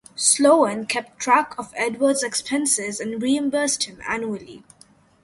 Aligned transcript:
Sloan 0.15 0.87
kept 0.87 1.19
track 1.19 1.53
of 1.59 1.71
Edwards' 1.75 2.23
expenses 2.23 2.99
and 2.99 3.21
reimbursed 3.21 3.83
him 3.83 3.99
annually. 4.07 4.63